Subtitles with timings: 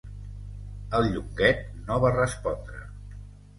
[0.99, 2.83] El Llonguet no va respondre.